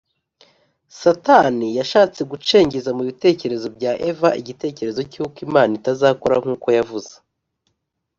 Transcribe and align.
Satani 0.99 1.67
yashatse 1.79 2.21
gucengeza 2.31 2.89
mu 2.97 3.03
bitekerezo 3.09 3.67
bya 3.75 3.91
Eva 4.09 4.29
igitekerezo 4.41 5.01
cy’uko 5.11 5.37
Imana 5.47 5.71
itazakora 5.79 6.35
nkuko 6.43 6.67
yavuze 6.77 7.13